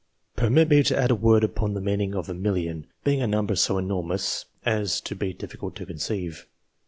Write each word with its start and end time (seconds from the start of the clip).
Permit 0.35 0.67
me 0.67 0.81
to 0.81 0.97
add 0.97 1.11
a 1.11 1.15
word 1.15 1.43
upon 1.43 1.75
the 1.75 1.79
meaning 1.79 2.15
of 2.15 2.27
a 2.27 2.33
million, 2.33 2.87
being 3.03 3.21
a 3.21 3.27
number 3.27 3.55
so 3.55 3.77
enormous 3.77 4.45
as 4.65 4.99
to 5.01 5.13
be 5.15 5.31
difficult 5.31 5.75
to 5.75 5.85
conceive. 5.85 6.47